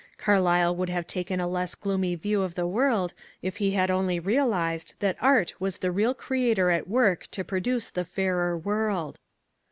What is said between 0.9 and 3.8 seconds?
taken a less gloomy view of the world if he